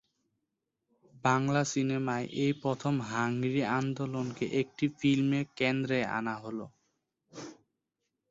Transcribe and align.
বাংলা 1.23 1.61
সিনেমায় 1.71 2.27
এই 2.43 2.53
প্রথম 2.63 2.95
হাংরি 3.11 3.51
আন্দোলনকে 3.77 4.45
একটি 4.61 4.85
ফিল্মে 4.97 5.41
কেন্দ্রে 5.59 5.99
আনা 6.17 6.35
হল। 6.43 6.59